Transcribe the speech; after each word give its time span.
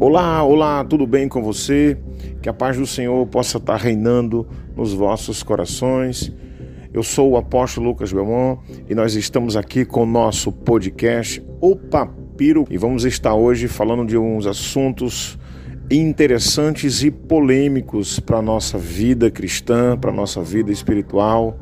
Olá, 0.00 0.42
olá, 0.42 0.82
tudo 0.82 1.06
bem 1.06 1.28
com 1.28 1.42
você? 1.42 1.94
Que 2.40 2.48
a 2.48 2.54
paz 2.54 2.74
do 2.74 2.86
Senhor 2.86 3.26
possa 3.26 3.58
estar 3.58 3.76
reinando 3.76 4.48
nos 4.74 4.94
vossos 4.94 5.42
corações. 5.42 6.32
Eu 6.90 7.02
sou 7.02 7.32
o 7.32 7.36
apóstolo 7.36 7.88
Lucas 7.88 8.10
Belmont 8.10 8.62
e 8.88 8.94
nós 8.94 9.14
estamos 9.14 9.58
aqui 9.58 9.84
com 9.84 10.04
o 10.04 10.06
nosso 10.06 10.50
podcast 10.50 11.44
O 11.60 11.76
Papiro 11.76 12.64
e 12.70 12.78
vamos 12.78 13.04
estar 13.04 13.34
hoje 13.34 13.68
falando 13.68 14.06
de 14.06 14.16
uns 14.16 14.46
assuntos 14.46 15.38
interessantes 15.90 17.02
e 17.02 17.10
polêmicos 17.10 18.18
para 18.18 18.38
a 18.38 18.42
nossa 18.42 18.78
vida 18.78 19.30
cristã, 19.30 19.98
para 19.98 20.10
a 20.10 20.14
nossa 20.14 20.42
vida 20.42 20.72
espiritual. 20.72 21.58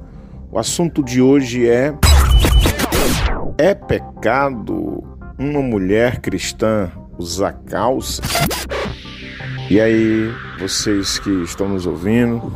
O 0.52 0.60
assunto 0.60 1.02
de 1.02 1.20
hoje 1.20 1.68
é: 1.68 1.92
É 3.58 3.74
pecado 3.74 5.02
uma 5.36 5.60
mulher 5.60 6.20
cristã 6.20 6.92
usar 7.18 7.52
calça? 7.66 8.22
E 9.70 9.80
aí, 9.80 10.30
vocês 10.58 11.18
que 11.18 11.30
estão 11.42 11.68
nos 11.68 11.84
ouvindo, 11.84 12.50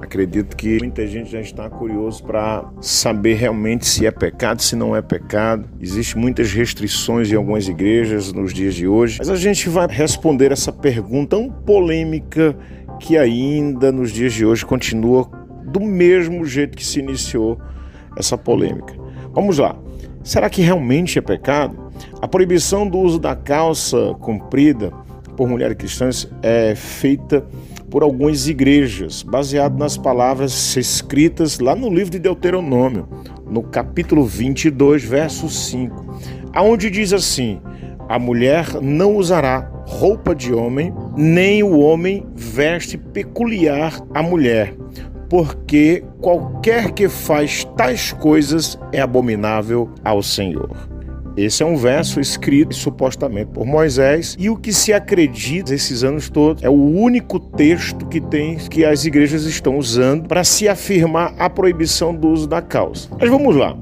acredito 0.00 0.56
que 0.56 0.78
muita 0.80 1.06
gente 1.06 1.30
já 1.30 1.40
está 1.40 1.70
curioso 1.70 2.24
para 2.24 2.68
saber 2.80 3.34
realmente 3.34 3.86
se 3.86 4.04
é 4.06 4.10
pecado, 4.10 4.60
se 4.60 4.74
não 4.74 4.96
é 4.96 5.00
pecado. 5.00 5.68
Existem 5.80 6.20
muitas 6.20 6.52
restrições 6.52 7.30
em 7.30 7.36
algumas 7.36 7.68
igrejas 7.68 8.32
nos 8.32 8.52
dias 8.52 8.74
de 8.74 8.88
hoje, 8.88 9.18
mas 9.18 9.30
a 9.30 9.36
gente 9.36 9.68
vai 9.68 9.86
responder 9.86 10.50
essa 10.50 10.72
pergunta 10.72 11.36
tão 11.36 11.48
polêmica 11.48 12.56
que 12.98 13.16
ainda 13.16 13.90
nos 13.92 14.10
dias 14.10 14.32
de 14.32 14.44
hoje 14.44 14.66
continua 14.66 15.30
do 15.64 15.80
mesmo 15.80 16.44
jeito 16.44 16.76
que 16.76 16.84
se 16.84 16.98
iniciou 16.98 17.58
essa 18.16 18.36
polêmica. 18.36 18.94
Vamos 19.32 19.58
lá. 19.58 19.81
Será 20.24 20.48
que 20.48 20.62
realmente 20.62 21.18
é 21.18 21.22
pecado? 21.22 21.90
A 22.20 22.28
proibição 22.28 22.86
do 22.86 22.98
uso 22.98 23.18
da 23.18 23.34
calça 23.34 24.14
comprida 24.20 24.92
por 25.36 25.48
mulheres 25.48 25.76
cristãs 25.76 26.28
é 26.42 26.74
feita 26.74 27.44
por 27.90 28.02
algumas 28.02 28.46
igrejas, 28.46 29.22
baseado 29.22 29.76
nas 29.76 29.96
palavras 29.96 30.76
escritas 30.76 31.58
lá 31.58 31.74
no 31.74 31.92
livro 31.92 32.12
de 32.12 32.18
Deuteronômio, 32.20 33.08
no 33.50 33.62
capítulo 33.62 34.24
22, 34.24 35.04
verso 35.04 35.48
5, 35.48 36.20
aonde 36.54 36.88
diz 36.88 37.12
assim: 37.12 37.60
A 38.08 38.18
mulher 38.18 38.80
não 38.80 39.16
usará 39.16 39.70
roupa 39.84 40.34
de 40.34 40.54
homem, 40.54 40.94
nem 41.16 41.62
o 41.62 41.80
homem 41.80 42.24
veste 42.34 42.96
peculiar 42.96 44.00
à 44.14 44.22
mulher, 44.22 44.74
porque 45.32 46.04
qualquer 46.20 46.90
que 46.90 47.08
faz 47.08 47.64
tais 47.74 48.12
coisas 48.12 48.78
é 48.92 49.00
abominável 49.00 49.88
ao 50.04 50.22
Senhor. 50.22 50.68
Esse 51.38 51.62
é 51.62 51.66
um 51.66 51.74
verso 51.74 52.20
escrito 52.20 52.74
supostamente 52.74 53.50
por 53.50 53.64
Moisés 53.64 54.36
e 54.38 54.50
o 54.50 54.58
que 54.58 54.74
se 54.74 54.92
acredita 54.92 55.74
esses 55.74 56.04
anos 56.04 56.28
todos 56.28 56.62
é 56.62 56.68
o 56.68 56.74
único 56.74 57.40
texto 57.40 58.04
que 58.08 58.20
tem 58.20 58.58
que 58.58 58.84
as 58.84 59.06
igrejas 59.06 59.44
estão 59.44 59.78
usando 59.78 60.28
para 60.28 60.44
se 60.44 60.68
afirmar 60.68 61.34
a 61.38 61.48
proibição 61.48 62.14
do 62.14 62.28
uso 62.28 62.46
da 62.46 62.60
calça. 62.60 63.08
Mas 63.18 63.30
vamos 63.30 63.56
lá. 63.56 63.74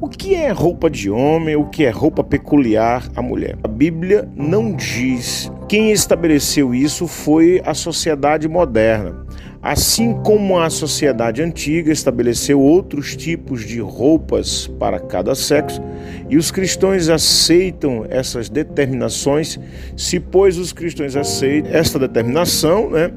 O 0.00 0.08
que 0.08 0.36
é 0.36 0.52
roupa 0.52 0.88
de 0.88 1.10
homem? 1.10 1.56
O 1.56 1.64
que 1.64 1.84
é 1.84 1.90
roupa 1.90 2.22
peculiar 2.22 3.08
à 3.16 3.20
mulher? 3.20 3.58
A 3.64 3.68
Bíblia 3.68 4.28
não 4.36 4.72
diz. 4.72 5.50
Quem 5.68 5.90
estabeleceu 5.90 6.72
isso 6.72 7.08
foi 7.08 7.60
a 7.64 7.74
sociedade 7.74 8.48
moderna. 8.48 9.26
Assim 9.62 10.12
como 10.24 10.58
a 10.58 10.68
sociedade 10.68 11.40
antiga 11.40 11.92
estabeleceu 11.92 12.60
outros 12.60 13.14
tipos 13.14 13.64
de 13.64 13.78
roupas 13.78 14.66
para 14.66 14.98
cada 14.98 15.36
sexo, 15.36 15.80
e 16.28 16.36
os 16.36 16.50
cristãos 16.50 17.08
aceitam 17.08 18.04
essas 18.10 18.48
determinações, 18.48 19.60
se 19.96 20.18
pois 20.18 20.58
os 20.58 20.72
cristãos 20.72 21.14
aceitam 21.14 21.70
esta 21.72 21.96
determinação, 21.96 22.90
né, 22.90 23.12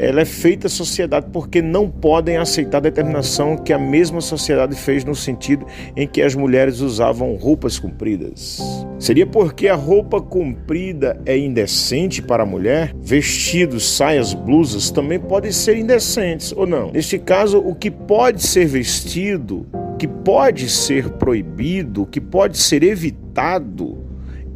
ela 0.00 0.22
é 0.22 0.24
feita 0.24 0.66
à 0.66 0.70
sociedade 0.70 1.26
porque 1.30 1.60
não 1.60 1.90
podem 1.90 2.38
aceitar 2.38 2.78
a 2.78 2.80
determinação 2.80 3.54
que 3.54 3.70
a 3.70 3.78
mesma 3.78 4.22
sociedade 4.22 4.74
fez 4.74 5.04
no 5.04 5.14
sentido 5.14 5.66
em 5.94 6.08
que 6.08 6.22
as 6.22 6.34
mulheres 6.34 6.80
usavam 6.80 7.34
roupas 7.34 7.78
compridas. 7.78 8.58
Seria 8.98 9.26
porque 9.26 9.68
a 9.68 9.74
roupa 9.74 10.18
comprida 10.18 11.20
é 11.26 11.36
indecente 11.36 12.22
para 12.22 12.44
a 12.44 12.46
mulher? 12.46 12.94
Vestidos, 12.98 13.94
saias, 13.94 14.32
blusas 14.32 14.90
também 14.90 15.20
podem 15.20 15.52
ser 15.52 15.76
indecentes 15.76 16.50
ou 16.56 16.66
não? 16.66 16.90
Neste 16.92 17.18
caso, 17.18 17.58
o 17.58 17.74
que 17.74 17.90
pode 17.90 18.42
ser 18.42 18.64
vestido, 18.64 19.66
que 19.98 20.08
pode 20.08 20.70
ser 20.70 21.10
proibido, 21.10 22.06
que 22.06 22.22
pode 22.22 22.56
ser 22.56 22.82
evitado 22.82 24.08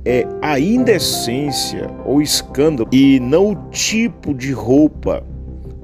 é 0.06 0.26
a 0.42 0.58
indecência 0.58 1.90
ou 2.04 2.20
escândalo 2.20 2.88
e 2.92 3.18
não 3.20 3.52
o 3.52 3.70
tipo 3.70 4.34
de 4.34 4.52
roupa 4.52 5.24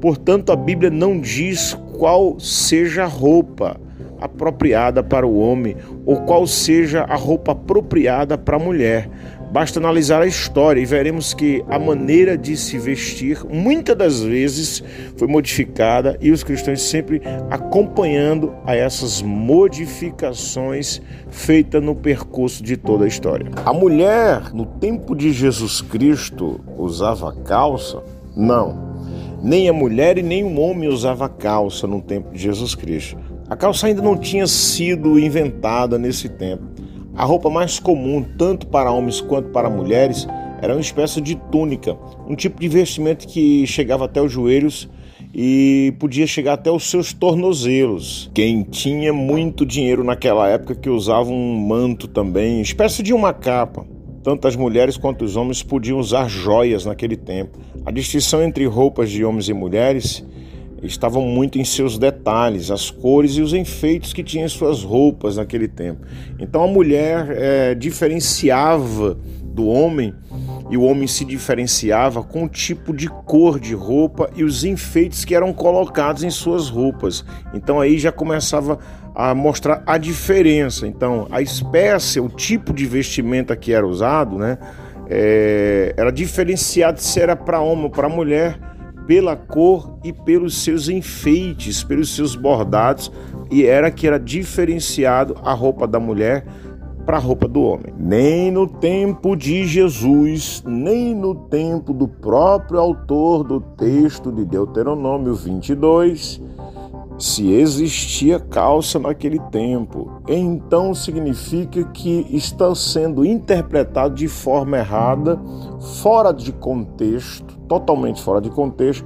Portanto, 0.01 0.51
a 0.51 0.57
Bíblia 0.57 0.91
não 0.91 1.21
diz 1.21 1.77
qual 1.99 2.39
seja 2.41 3.05
a 3.05 3.07
roupa 3.07 3.79
apropriada 4.21 5.03
para 5.03 5.27
o 5.27 5.39
homem 5.39 5.77
ou 6.05 6.17
qual 6.23 6.47
seja 6.47 7.03
a 7.03 7.17
roupa 7.17 7.53
apropriada 7.53 8.37
para 8.37 8.57
a 8.57 8.59
mulher. 8.61 9.09
Basta 9.51 9.81
analisar 9.81 10.23
a 10.23 10.27
história 10.29 10.81
e 10.81 10.85
veremos 10.85 11.35
que 11.35 11.65
a 11.69 11.77
maneira 11.77 12.39
de 12.39 12.57
se 12.57 12.79
vestir 12.79 13.45
muitas 13.51 13.97
das 13.97 14.23
vezes 14.23 14.81
foi 15.17 15.27
modificada 15.27 16.17
e 16.21 16.31
os 16.31 16.45
cristãos 16.45 16.81
sempre 16.83 17.21
acompanhando 17.51 18.55
a 18.65 18.77
essas 18.77 19.21
modificações 19.21 21.03
feitas 21.31 21.83
no 21.83 21.97
percurso 21.97 22.63
de 22.63 22.77
toda 22.77 23.07
a 23.07 23.09
história. 23.09 23.51
A 23.65 23.73
mulher 23.73 24.55
no 24.55 24.65
tempo 24.65 25.17
de 25.17 25.33
Jesus 25.33 25.81
Cristo 25.81 26.61
usava 26.79 27.35
calça? 27.43 28.05
Não. 28.37 28.90
Nem 29.43 29.69
a 29.69 29.73
mulher 29.73 30.19
e 30.19 30.23
nem 30.23 30.45
o 30.45 30.61
homem 30.61 30.89
usava 30.89 31.29
calça 31.29 31.87
no 31.87 32.03
tempo 32.03 32.33
de 32.33 32.39
Jesus 32.39 32.75
Cristo. 32.75 33.17
A 33.49 33.57
calça 33.57 33.87
ainda 33.87 34.03
não 34.03 34.17
tinha 34.17 34.47
sido 34.47 35.19
inventada 35.19 35.99
nesse 35.99 36.29
tempo. 36.29 36.63
A 37.15 37.25
roupa 37.25 37.49
mais 37.49 37.79
comum, 37.79 38.23
tanto 38.23 38.67
para 38.67 38.93
homens 38.93 39.21
quanto 39.21 39.49
para 39.49 39.71
mulheres, 39.71 40.27
era 40.63 40.75
uma 40.75 40.81
espécie 40.81 41.21
de 41.21 41.35
túnica, 41.35 41.97
um 42.29 42.35
tipo 42.35 42.61
de 42.61 42.69
vestimento 42.69 43.27
que 43.27 43.67
chegava 43.67 44.05
até 44.05 44.21
os 44.21 44.31
joelhos 44.31 44.89
e 45.35 45.95
podia 45.99 46.27
chegar 46.27 46.55
até 46.55 46.71
os 46.71 46.91
seus 46.91 47.13
tornozelos. 47.13 48.31
Quem 48.35 48.63
tinha 48.63 49.13
muito 49.13 49.65
dinheiro 49.65 50.05
naquela 50.05 50.49
época 50.49 50.75
que 50.75 50.91
usava 50.91 51.31
um 51.31 51.57
manto 51.57 52.07
também, 52.07 52.61
espécie 52.61 53.03
de 53.03 53.15
uma 53.15 53.33
capa. 53.33 53.87
Tanto 54.23 54.47
as 54.47 54.55
mulheres 54.55 54.97
quanto 54.97 55.25
os 55.25 55.37
homens 55.37 55.63
podiam 55.63 55.99
usar 55.99 56.29
joias 56.29 56.85
naquele 56.85 57.17
tempo. 57.17 57.59
A 57.85 57.91
distinção 57.91 58.43
entre 58.43 58.67
roupas 58.67 59.11
de 59.11 59.25
homens 59.25 59.49
e 59.49 59.55
mulheres 59.55 60.25
estavam 60.83 61.23
muito 61.23 61.59
em 61.59 61.65
seus 61.65 61.99
detalhes, 61.99 62.71
as 62.71 62.91
cores 62.91 63.33
e 63.33 63.43
os 63.43 63.53
enfeites 63.53 64.13
que 64.13 64.23
tinham 64.23 64.47
em 64.47 64.49
suas 64.49 64.83
roupas 64.83 65.37
naquele 65.37 65.69
tempo. 65.69 66.07
Então 66.39 66.65
a 66.65 66.67
mulher 66.67 67.29
é, 67.31 67.75
diferenciava 67.75 69.19
do 69.43 69.67
homem 69.67 70.15
e 70.71 70.77
o 70.77 70.83
homem 70.83 71.07
se 71.07 71.25
diferenciava 71.25 72.23
com 72.23 72.45
o 72.45 72.49
tipo 72.49 72.95
de 72.95 73.09
cor 73.09 73.59
de 73.59 73.75
roupa 73.75 74.31
e 74.37 74.45
os 74.45 74.65
enfeites 74.65 75.25
que 75.25 75.35
eram 75.35 75.53
colocados 75.53 76.23
em 76.23 76.31
suas 76.31 76.69
roupas. 76.69 77.25
Então 77.53 77.81
aí 77.81 77.99
já 77.99 78.13
começava 78.13 78.79
a 79.15 79.35
mostrar 79.35 79.83
a 79.87 79.99
diferença. 79.99 80.87
Então 80.87 81.27
a 81.31 81.41
espécie, 81.41 82.21
o 82.21 82.29
tipo 82.29 82.73
de 82.73 82.87
vestimenta 82.87 83.57
que 83.57 83.73
era 83.73 83.87
usado, 83.87 84.39
né, 84.39 84.59
é, 85.09 85.95
era 85.97 86.11
diferenciado 86.11 87.01
se 87.01 87.21
era 87.21 87.35
para 87.35 87.61
homem 87.61 87.85
ou 87.85 87.91
para 87.91 88.09
mulher 88.09 88.59
pela 89.07 89.35
cor 89.35 89.99
e 90.05 90.13
pelos 90.13 90.63
seus 90.63 90.89
enfeites, 90.89 91.83
pelos 91.83 92.15
seus 92.15 92.37
bordados, 92.37 93.11
e 93.51 93.67
era 93.67 93.91
que 93.91 94.07
era 94.07 94.21
diferenciado 94.21 95.37
a 95.43 95.53
roupa 95.53 95.85
da 95.85 95.99
mulher 95.99 96.47
para 97.05 97.17
a 97.17 97.21
roupa 97.21 97.49
do 97.49 97.61
homem. 97.61 97.93
Nem 97.99 98.53
no 98.53 98.69
tempo 98.69 99.35
de 99.35 99.67
Jesus, 99.67 100.63
nem 100.65 101.13
no 101.13 101.35
tempo 101.35 101.93
do 101.93 102.07
próprio 102.07 102.79
autor 102.79 103.43
do 103.43 103.61
texto 103.61 104.31
de 104.31 104.45
Deuteronômio 104.45 105.35
22, 105.35 106.41
se 107.21 107.53
existia 107.53 108.41
calça 108.41 108.99
naquele 108.99 109.39
tempo. 109.51 110.23
Então 110.27 110.95
significa 110.95 111.85
que 111.85 112.27
está 112.31 112.75
sendo 112.75 113.25
interpretado 113.25 114.15
de 114.15 114.27
forma 114.27 114.79
errada, 114.79 115.39
fora 116.03 116.33
de 116.33 116.51
contexto, 116.53 117.59
totalmente 117.69 118.23
fora 118.23 118.41
de 118.41 118.51
contexto, 118.51 119.05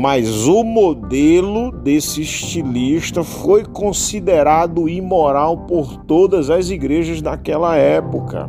mas 0.01 0.47
o 0.47 0.63
modelo 0.63 1.73
desse 1.73 2.23
estilista 2.23 3.25
foi 3.25 3.65
considerado 3.65 4.89
imoral 4.89 5.67
por 5.67 5.97
todas 5.97 6.51
as 6.51 6.71
igrejas 6.71 7.21
daquela 7.21 7.75
época. 7.75 8.49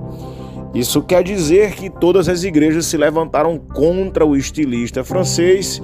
Isso 0.76 1.02
quer 1.02 1.24
dizer 1.24 1.74
que 1.74 1.90
todas 1.90 2.30
as 2.30 2.44
igrejas 2.44 2.86
se 2.86 2.96
levantaram 2.98 3.58
contra 3.58 4.24
o 4.24 4.36
estilista 4.36 5.04
francês 5.04 5.82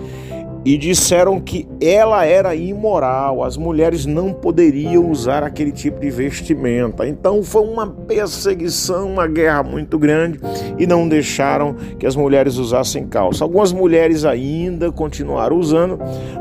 e 0.65 0.79
disseram 0.79 1.39
que 1.39 1.67
ela 1.79 2.25
era 2.25 2.55
imoral, 2.55 3.43
as 3.43 3.55
mulheres 3.55 4.07
não 4.07 4.33
poderiam 4.33 5.11
usar 5.11 5.43
aquele 5.43 5.71
tipo 5.71 5.99
de 5.99 6.09
vestimenta. 6.09 7.07
Então 7.07 7.43
foi 7.43 7.61
uma 7.61 7.85
perseguição, 7.85 9.11
uma 9.11 9.27
guerra 9.27 9.61
muito 9.61 9.99
grande 9.99 10.39
e 10.79 10.87
não 10.87 11.07
deixaram 11.07 11.75
que 11.99 12.07
as 12.07 12.15
mulheres 12.15 12.57
usassem 12.57 13.05
calça. 13.05 13.43
Algumas 13.43 13.71
mulheres 13.71 14.25
ainda 14.25 14.91
continuaram 14.91 15.55
usando, 15.55 15.99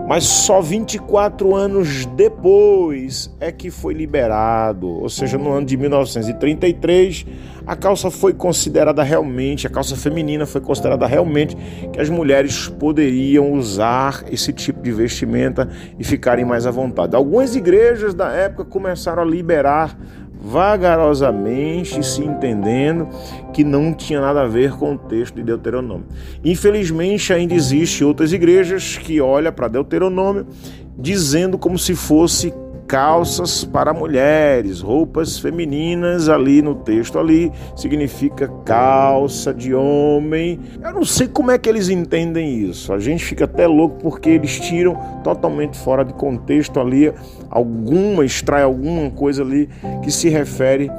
mas 0.09 0.25
só 0.25 0.63
24 0.63 1.55
anos 1.55 2.07
depois 2.07 3.31
é 3.39 3.53
que 3.53 3.71
foi 3.71 3.93
liberado, 3.93 4.89
ou 4.89 5.09
seja, 5.11 5.37
no 5.37 5.53
ano 5.53 5.67
de 5.67 5.77
1933 5.77 7.27
a 7.67 7.75
calça 7.75 8.11
foi 8.11 8.33
considerada 8.33 9.03
realmente, 9.03 9.67
a 9.67 9.71
calça 9.71 9.97
feminina 9.97 10.47
foi 10.47 10.61
considerada 10.61 11.07
realmente 11.07 11.57
que 11.93 12.01
as 12.01 12.09
mulheres 12.09 12.69
poderiam 12.69 13.53
usar 13.53 14.25
esse 14.31 14.53
tipo 14.53 14.83
de 14.83 14.93
vestimenta 14.93 15.69
e 15.99 16.05
ficarem 16.05 16.45
mais 16.45 16.67
à 16.67 16.71
vontade. 16.71 17.17
Algumas 17.17 17.57
igrejas 17.57 18.15
da 18.15 18.31
época 18.31 18.65
começaram 18.65 19.23
a 19.23 19.27
liberar 19.27 19.99
vagarosamente, 20.45 22.05
se 22.05 22.23
entendendo 22.23 23.09
que 23.55 23.65
não 23.65 23.95
tinha 23.95 24.21
nada 24.21 24.43
a 24.43 24.47
ver 24.47 24.73
com 24.73 24.93
o 24.93 24.99
texto 24.99 25.37
de 25.37 25.43
Deuteronômio. 25.43 26.05
Infelizmente, 26.45 27.33
ainda 27.33 27.55
existe 27.55 28.05
outras 28.05 28.31
igrejas 28.31 28.99
que 28.99 29.23
olham 29.23 29.53
para 29.53 29.69
Deuteronômio 29.69 30.47
dizendo 30.99 31.57
como 31.59 31.79
se 31.79 31.95
fosse 31.95 32.53
calças 32.87 33.65
para 33.65 33.93
mulheres, 33.93 34.81
roupas 34.81 35.39
femininas 35.39 36.29
ali 36.29 36.63
no 36.63 36.75
texto 36.75 37.19
ali 37.19 37.51
significa 37.75 38.49
calça 38.65 39.53
de 39.53 39.75
homem. 39.75 40.61
Eu 40.83 40.93
não 40.93 41.05
sei 41.05 41.29
como 41.29 41.51
é 41.51 41.59
que 41.59 41.69
eles 41.69 41.89
entendem 41.89 42.59
isso. 42.61 42.93
A 42.93 42.99
gente 42.99 43.25
fica 43.25 43.45
até 43.45 43.67
louco 43.67 43.97
porque 44.01 44.31
eles 44.31 44.61
tiram 44.61 44.95
totalmente 45.23 45.79
fora 45.79 46.05
de 46.05 46.13
contexto 46.15 46.79
ali 46.79 47.13
alguma 47.51 48.25
extrai 48.25 48.63
alguma 48.63 49.11
coisa 49.11 49.43
ali 49.43 49.69
que 50.03 50.11
se 50.11 50.29
refere 50.29 50.91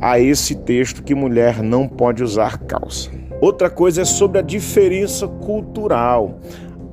a 0.00 0.18
esse 0.18 0.54
texto 0.54 1.02
que 1.02 1.14
mulher 1.14 1.62
não 1.62 1.88
pode 1.88 2.22
usar 2.22 2.58
calça. 2.58 3.10
Outra 3.40 3.68
coisa 3.68 4.02
é 4.02 4.04
sobre 4.04 4.38
a 4.38 4.42
diferença 4.42 5.26
cultural. 5.28 6.38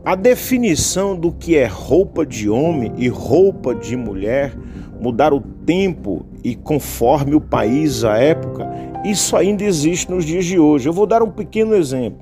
A 0.03 0.15
definição 0.15 1.15
do 1.15 1.31
que 1.31 1.55
é 1.55 1.67
roupa 1.67 2.25
de 2.25 2.49
homem 2.49 2.91
e 2.97 3.07
roupa 3.07 3.75
de 3.75 3.95
mulher 3.95 4.57
mudar 4.99 5.31
o 5.31 5.39
tempo 5.39 6.25
e 6.43 6.55
conforme 6.55 7.35
o 7.35 7.41
país, 7.41 8.03
a 8.03 8.17
época, 8.17 8.67
isso 9.05 9.37
ainda 9.37 9.63
existe 9.63 10.09
nos 10.09 10.25
dias 10.25 10.45
de 10.45 10.57
hoje. 10.57 10.89
Eu 10.89 10.93
vou 10.93 11.05
dar 11.05 11.21
um 11.21 11.29
pequeno 11.29 11.75
exemplo. 11.75 12.19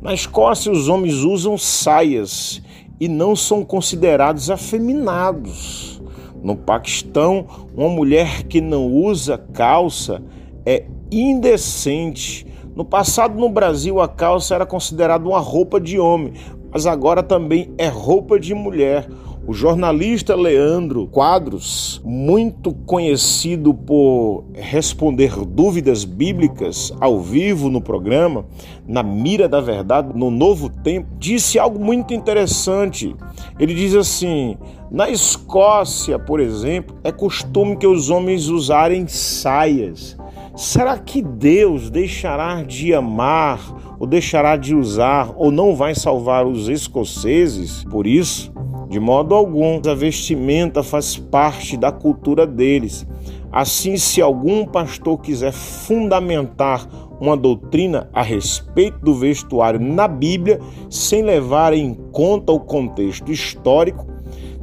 Na 0.00 0.14
Escócia, 0.14 0.72
os 0.72 0.88
homens 0.88 1.16
usam 1.16 1.58
saias 1.58 2.62
e 2.98 3.08
não 3.08 3.36
são 3.36 3.62
considerados 3.62 4.48
afeminados. 4.48 6.00
No 6.42 6.56
Paquistão, 6.56 7.44
uma 7.76 7.90
mulher 7.90 8.44
que 8.44 8.62
não 8.62 8.86
usa 8.86 9.36
calça 9.52 10.22
é 10.64 10.86
indecente. 11.12 12.46
No 12.74 12.84
passado, 12.84 13.38
no 13.38 13.48
Brasil, 13.48 14.00
a 14.00 14.06
calça 14.06 14.54
era 14.54 14.64
considerada 14.64 15.28
uma 15.28 15.40
roupa 15.40 15.80
de 15.80 15.98
homem, 15.98 16.32
mas 16.72 16.86
agora 16.86 17.22
também 17.22 17.72
é 17.78 17.88
roupa 17.88 18.38
de 18.38 18.54
mulher. 18.54 19.08
O 19.46 19.54
jornalista 19.54 20.36
Leandro 20.36 21.06
Quadros, 21.06 22.02
muito 22.04 22.74
conhecido 22.84 23.72
por 23.72 24.44
responder 24.52 25.32
dúvidas 25.46 26.04
bíblicas 26.04 26.92
ao 27.00 27.18
vivo 27.18 27.70
no 27.70 27.80
programa, 27.80 28.44
na 28.86 29.02
mira 29.02 29.48
da 29.48 29.58
verdade, 29.58 30.10
no 30.14 30.30
novo 30.30 30.68
tempo, 30.68 31.08
disse 31.18 31.58
algo 31.58 31.82
muito 31.82 32.12
interessante. 32.12 33.16
Ele 33.58 33.74
diz 33.74 33.94
assim: 33.94 34.58
na 34.90 35.08
Escócia, 35.08 36.18
por 36.18 36.40
exemplo, 36.40 36.96
é 37.02 37.10
costume 37.10 37.76
que 37.76 37.86
os 37.86 38.10
homens 38.10 38.48
usarem 38.48 39.06
saias. 39.08 40.14
Será 40.54 40.98
que 40.98 41.22
Deus 41.22 41.88
deixará 41.88 42.62
de 42.62 42.92
amar, 42.92 43.87
ou 43.98 44.06
deixará 44.06 44.56
de 44.56 44.74
usar, 44.74 45.32
ou 45.36 45.50
não 45.50 45.74
vai 45.74 45.94
salvar 45.94 46.46
os 46.46 46.68
escoceses 46.68 47.84
por 47.84 48.06
isso? 48.06 48.52
De 48.88 48.98
modo 48.98 49.34
algum, 49.34 49.80
a 49.86 49.94
vestimenta 49.94 50.82
faz 50.82 51.16
parte 51.16 51.76
da 51.76 51.92
cultura 51.92 52.46
deles. 52.46 53.06
Assim, 53.52 53.96
se 53.96 54.22
algum 54.22 54.64
pastor 54.64 55.18
quiser 55.20 55.52
fundamentar 55.52 56.86
uma 57.20 57.36
doutrina 57.36 58.08
a 58.12 58.22
respeito 58.22 58.98
do 59.00 59.14
vestuário 59.14 59.80
na 59.80 60.06
Bíblia, 60.06 60.60
sem 60.88 61.22
levar 61.22 61.72
em 61.72 61.94
conta 62.12 62.52
o 62.52 62.60
contexto 62.60 63.32
histórico, 63.32 64.06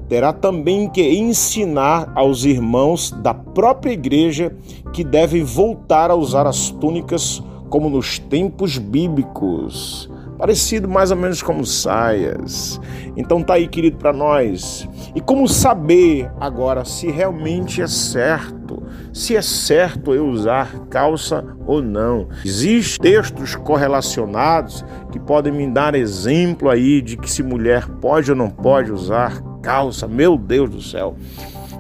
terá 0.08 0.32
também 0.32 0.90
que 0.90 1.02
ensinar 1.18 2.12
aos 2.16 2.46
irmãos 2.46 3.12
da 3.12 3.34
própria 3.34 3.92
igreja 3.92 4.56
que 4.94 5.04
devem 5.04 5.44
voltar 5.44 6.12
a 6.12 6.16
usar 6.16 6.48
as 6.48 6.70
túnicas 6.70 7.44
como 7.70 7.90
nos 7.90 8.20
tempos 8.20 8.78
bíblicos, 8.78 10.10
parecido 10.38 10.88
mais 10.88 11.12
ou 11.12 11.18
menos 11.18 11.42
como 11.42 11.66
saias. 11.66 12.80
Então 13.16 13.42
tá 13.42 13.56
aí, 13.56 13.68
querido, 13.68 13.98
para 13.98 14.12
nós. 14.12 14.88
E 15.16 15.22
como 15.22 15.48
saber 15.48 16.30
agora 16.40 16.84
se 16.84 17.10
realmente 17.10 17.82
é 17.82 17.88
certo, 17.88 18.84
se 19.14 19.36
é 19.36 19.42
certo 19.42 20.14
eu 20.14 20.28
usar 20.28 20.80
calça 20.90 21.46
ou 21.66 21.82
não? 21.82 22.28
Existem 22.44 23.12
textos 23.12 23.56
correlacionados 23.56 24.84
que 25.12 25.20
podem 25.20 25.54
me 25.54 25.70
dar 25.72 25.96
exemplo 25.96 26.70
aí 26.70 27.02
de 27.02 27.16
que 27.16 27.32
se 27.32 27.42
mulher 27.42 27.88
pode 28.02 28.32
ou 28.32 28.38
não 28.38 28.50
pode 28.50 28.92
usar 28.92 29.42
calça, 29.62 30.08
meu 30.08 30.38
Deus 30.38 30.70
do 30.70 30.82
céu. 30.82 31.16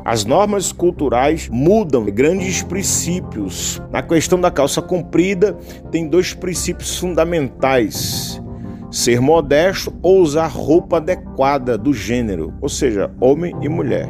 As 0.05 0.23
normas 0.23 0.71
culturais 0.71 1.49
mudam 1.51 2.05
grandes 2.05 2.61
princípios. 2.61 3.81
Na 3.91 4.03
questão 4.03 4.39
da 4.39 4.51
calça 4.51 4.79
comprida, 4.79 5.57
tem 5.89 6.07
dois 6.07 6.31
princípios 6.31 6.99
fundamentais: 6.99 8.39
ser 8.91 9.19
modesto 9.19 9.91
ou 10.03 10.21
usar 10.21 10.45
roupa 10.45 10.97
adequada 10.97 11.75
do 11.75 11.91
gênero, 11.91 12.53
ou 12.61 12.69
seja, 12.69 13.09
homem 13.19 13.55
e 13.63 13.67
mulher. 13.67 14.07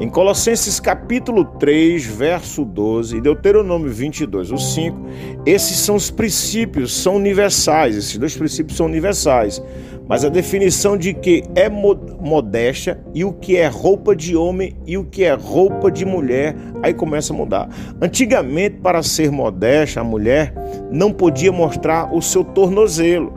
Em 0.00 0.08
Colossenses 0.08 0.80
capítulo 0.80 1.44
3, 1.44 2.04
verso 2.04 2.64
12 2.64 3.18
e 3.18 3.20
Deuteronômio 3.20 3.88
22, 3.88 4.50
o 4.50 4.58
5, 4.58 4.98
esses 5.46 5.76
são 5.76 5.94
os 5.94 6.10
princípios, 6.10 6.92
são 6.92 7.14
universais, 7.14 7.96
esses 7.96 8.18
dois 8.18 8.36
princípios 8.36 8.76
são 8.76 8.86
universais 8.86 9.62
mas 10.08 10.24
a 10.24 10.28
definição 10.28 10.96
de 10.96 11.12
que 11.12 11.42
é 11.54 11.68
modéstia 11.68 13.00
e 13.12 13.24
o 13.24 13.32
que 13.32 13.56
é 13.56 13.66
roupa 13.66 14.14
de 14.14 14.36
homem 14.36 14.76
e 14.86 14.96
o 14.96 15.04
que 15.04 15.24
é 15.24 15.34
roupa 15.34 15.90
de 15.90 16.04
mulher, 16.04 16.54
aí 16.82 16.94
começa 16.94 17.32
a 17.32 17.36
mudar. 17.36 17.68
Antigamente, 18.00 18.76
para 18.76 19.02
ser 19.02 19.30
modesta, 19.30 20.00
a 20.00 20.04
mulher 20.04 20.54
não 20.90 21.12
podia 21.12 21.50
mostrar 21.50 22.14
o 22.14 22.22
seu 22.22 22.44
tornozelo, 22.44 23.32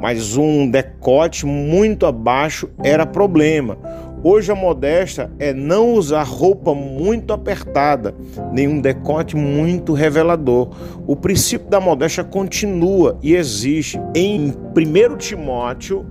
mas 0.00 0.36
um 0.36 0.70
decote 0.70 1.44
muito 1.44 2.06
abaixo 2.06 2.70
era 2.82 3.04
problema. 3.04 3.76
Hoje 4.22 4.52
a 4.52 4.54
modéstia 4.54 5.30
é 5.38 5.54
não 5.54 5.94
usar 5.94 6.24
roupa 6.24 6.74
muito 6.74 7.32
apertada, 7.32 8.14
nenhum 8.52 8.78
decote 8.78 9.34
muito 9.34 9.94
revelador. 9.94 10.68
O 11.06 11.16
princípio 11.16 11.70
da 11.70 11.80
modéstia 11.80 12.22
continua 12.22 13.18
e 13.22 13.34
existe. 13.34 13.98
Em 14.14 14.52
1 14.76 15.16
Timóteo, 15.16 16.04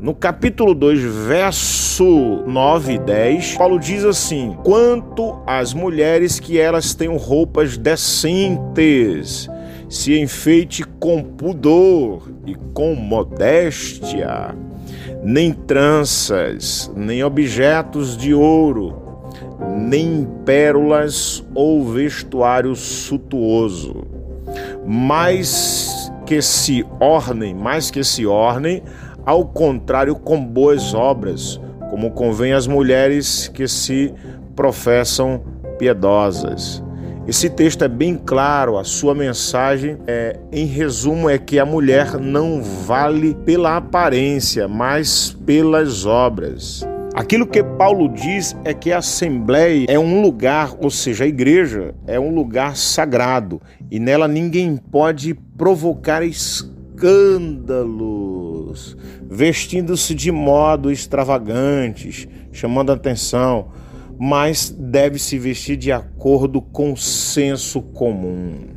no 0.00 0.14
capítulo 0.14 0.74
2, 0.74 1.00
verso 1.26 2.42
9 2.46 2.94
e 2.94 2.98
10, 2.98 3.56
Paulo 3.58 3.78
diz 3.78 4.02
assim: 4.02 4.56
Quanto 4.64 5.38
às 5.46 5.74
mulheres 5.74 6.40
que 6.40 6.58
elas 6.58 6.94
tenham 6.94 7.18
roupas 7.18 7.76
decentes, 7.76 9.46
se 9.90 10.18
enfeite 10.18 10.84
com 10.98 11.22
pudor 11.22 12.30
e 12.46 12.54
com 12.72 12.94
modéstia 12.94 14.54
nem 15.22 15.52
tranças, 15.52 16.90
nem 16.96 17.22
objetos 17.22 18.16
de 18.16 18.34
ouro, 18.34 19.00
nem 19.76 20.26
pérolas 20.44 21.44
ou 21.54 21.84
vestuário 21.84 22.74
suntuoso, 22.74 24.04
mas 24.86 26.12
que 26.26 26.40
se 26.40 26.84
ornem, 27.00 27.54
mais 27.54 27.90
que 27.90 28.02
se 28.02 28.26
ornem, 28.26 28.82
ao 29.24 29.46
contrário, 29.46 30.14
com 30.16 30.44
boas 30.44 30.94
obras, 30.94 31.60
como 31.90 32.10
convém 32.10 32.52
às 32.52 32.66
mulheres 32.66 33.48
que 33.48 33.68
se 33.68 34.12
professam 34.56 35.42
piedosas. 35.78 36.82
Esse 37.24 37.48
texto 37.48 37.84
é 37.84 37.88
bem 37.88 38.16
claro, 38.16 38.76
a 38.76 38.82
sua 38.82 39.14
mensagem 39.14 39.96
é, 40.08 40.40
em 40.50 40.66
resumo 40.66 41.30
é 41.30 41.38
que 41.38 41.60
a 41.60 41.64
mulher 41.64 42.18
não 42.18 42.60
vale 42.60 43.32
pela 43.32 43.76
aparência, 43.76 44.66
mas 44.66 45.30
pelas 45.46 46.04
obras. 46.04 46.84
Aquilo 47.14 47.46
que 47.46 47.62
Paulo 47.62 48.08
diz 48.08 48.56
é 48.64 48.74
que 48.74 48.90
a 48.90 48.98
Assembleia 48.98 49.86
é 49.88 49.96
um 49.96 50.20
lugar, 50.20 50.74
ou 50.80 50.90
seja, 50.90 51.22
a 51.22 51.28
igreja 51.28 51.94
é 52.08 52.18
um 52.18 52.34
lugar 52.34 52.76
sagrado 52.76 53.62
e 53.88 54.00
nela 54.00 54.26
ninguém 54.26 54.76
pode 54.76 55.32
provocar 55.56 56.24
escândalos, 56.24 58.96
vestindo-se 59.30 60.12
de 60.12 60.32
modo 60.32 60.90
extravagantes, 60.90 62.26
chamando 62.50 62.90
atenção, 62.90 63.68
mas 64.18 64.70
deve 64.70 65.18
se 65.18 65.38
vestir 65.38 65.76
de 65.76 65.92
acordo 65.92 66.60
com 66.60 66.92
o 66.92 66.96
senso 66.96 67.82
comum. 67.82 68.72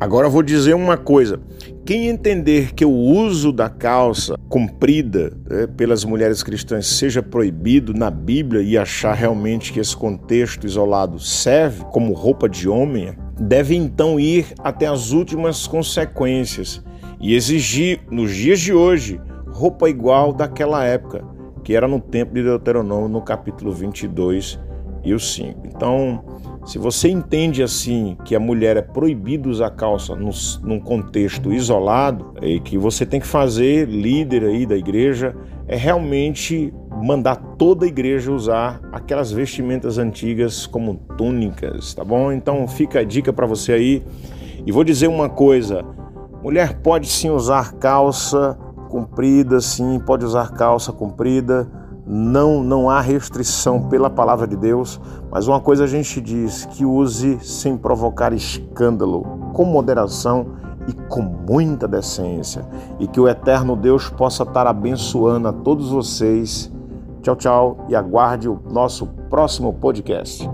Agora 0.00 0.30
vou 0.30 0.42
dizer 0.42 0.74
uma 0.74 0.96
coisa: 0.96 1.40
quem 1.84 2.08
entender 2.08 2.72
que 2.72 2.86
o 2.86 2.90
uso 2.90 3.52
da 3.52 3.68
calça 3.68 4.34
comprida 4.48 5.32
é, 5.50 5.66
pelas 5.66 6.04
mulheres 6.04 6.42
cristãs 6.42 6.86
seja 6.86 7.22
proibido 7.22 7.92
na 7.92 8.10
Bíblia 8.10 8.62
e 8.62 8.78
achar 8.78 9.12
realmente 9.12 9.72
que 9.72 9.78
esse 9.78 9.94
contexto 9.94 10.66
isolado 10.66 11.18
serve 11.18 11.84
como 11.92 12.14
roupa 12.14 12.48
de 12.48 12.66
homem, 12.66 13.14
deve 13.38 13.76
então 13.76 14.18
ir 14.18 14.46
até 14.60 14.86
as 14.86 15.10
últimas 15.10 15.66
consequências 15.66 16.82
e 17.20 17.34
exigir, 17.34 18.00
nos 18.10 18.34
dias 18.34 18.58
de 18.58 18.72
hoje, 18.72 19.20
roupa 19.48 19.90
igual 19.90 20.32
daquela 20.32 20.82
época, 20.82 21.22
que 21.62 21.74
era 21.76 21.86
no 21.86 22.00
tempo 22.00 22.32
de 22.32 22.42
Deuteronômio, 22.42 23.08
no 23.08 23.20
capítulo 23.20 23.70
22 23.70 24.58
e 25.04 25.14
o 25.14 25.18
5. 25.18 25.66
Então, 25.66 26.22
se 26.64 26.78
você 26.78 27.08
entende 27.08 27.62
assim 27.62 28.16
que 28.24 28.34
a 28.34 28.40
mulher 28.40 28.76
é 28.76 28.82
proibido 28.82 29.48
usar 29.48 29.70
calça 29.70 30.14
num, 30.14 30.30
num 30.62 30.78
contexto 30.78 31.52
isolado 31.52 32.34
e 32.42 32.60
que 32.60 32.76
você 32.76 33.06
tem 33.06 33.18
que 33.20 33.26
fazer, 33.26 33.88
líder 33.88 34.44
aí 34.44 34.66
da 34.66 34.76
igreja, 34.76 35.34
é 35.66 35.76
realmente 35.76 36.72
mandar 37.02 37.36
toda 37.56 37.86
a 37.86 37.88
igreja 37.88 38.30
usar 38.30 38.80
aquelas 38.92 39.32
vestimentas 39.32 39.98
antigas 39.98 40.66
como 40.66 40.96
túnicas, 41.16 41.94
tá 41.94 42.04
bom? 42.04 42.30
Então 42.30 42.68
fica 42.68 43.00
a 43.00 43.04
dica 43.04 43.32
para 43.32 43.46
você 43.46 43.72
aí. 43.72 44.02
E 44.66 44.70
vou 44.70 44.84
dizer 44.84 45.06
uma 45.08 45.28
coisa: 45.28 45.82
mulher 46.42 46.74
pode 46.80 47.08
sim 47.08 47.30
usar 47.30 47.72
calça 47.74 48.58
comprida, 48.90 49.60
sim, 49.60 49.98
pode 50.04 50.24
usar 50.24 50.50
calça 50.52 50.92
comprida 50.92 51.79
não, 52.12 52.64
não 52.64 52.90
há 52.90 53.00
restrição 53.00 53.82
pela 53.88 54.10
palavra 54.10 54.44
de 54.44 54.56
Deus, 54.56 55.00
mas 55.30 55.46
uma 55.46 55.60
coisa 55.60 55.84
a 55.84 55.86
gente 55.86 56.20
diz: 56.20 56.64
que 56.64 56.84
use 56.84 57.38
sem 57.40 57.76
provocar 57.76 58.32
escândalo, 58.32 59.22
com 59.52 59.64
moderação 59.64 60.48
e 60.88 60.92
com 60.92 61.22
muita 61.22 61.86
decência. 61.86 62.66
E 62.98 63.06
que 63.06 63.20
o 63.20 63.28
eterno 63.28 63.76
Deus 63.76 64.10
possa 64.10 64.42
estar 64.42 64.66
abençoando 64.66 65.46
a 65.46 65.52
todos 65.52 65.90
vocês. 65.90 66.68
Tchau, 67.22 67.36
tchau 67.36 67.86
e 67.88 67.94
aguarde 67.94 68.48
o 68.48 68.58
nosso 68.68 69.06
próximo 69.28 69.72
podcast. 69.74 70.50